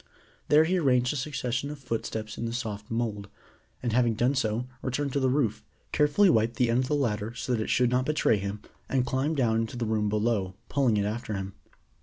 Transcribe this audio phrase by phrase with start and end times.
[0.47, 3.29] There he arranged a succession of footsteps in the soft mould,
[3.83, 7.35] and having done so, returned to the roof, carefully wiped the end of the ladder,
[7.35, 10.97] so that it should not betray him, and climbed down into the room below, pulling
[10.97, 11.53] it after him.